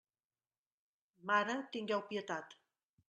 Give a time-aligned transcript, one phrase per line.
[1.31, 2.61] Mare, tingueu pietat.